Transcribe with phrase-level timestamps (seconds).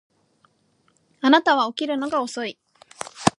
[1.21, 2.57] あなたは起きるのが遅い